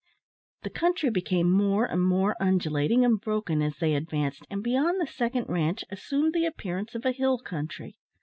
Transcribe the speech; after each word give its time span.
The 0.63 0.71
country 0.71 1.11
became 1.11 1.51
more 1.51 1.85
and 1.85 2.01
more 2.03 2.35
undulating 2.41 3.05
and 3.05 3.21
broken 3.21 3.61
as 3.61 3.77
they 3.77 3.93
advanced, 3.93 4.43
and 4.49 4.63
beyond 4.63 4.99
the 4.99 5.05
second 5.05 5.45
ranche 5.47 5.85
assumed 5.91 6.33
the 6.33 6.47
appearance 6.47 6.95
of 6.95 7.05
a 7.05 7.11
hill 7.11 7.37
country. 7.37 7.99